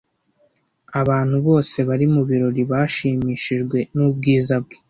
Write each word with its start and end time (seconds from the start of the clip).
Abantu 1.01 1.35
bose 1.47 1.77
bari 1.87 2.05
mu 2.13 2.21
birori 2.29 2.61
bashimishijwe 2.71 3.77
nubwiza 3.95 4.55
bwe. 4.63 4.77